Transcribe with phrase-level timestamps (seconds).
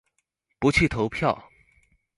[0.59, 1.47] 不去投票！